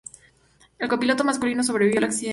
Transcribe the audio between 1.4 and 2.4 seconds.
sobrevivió al accidente.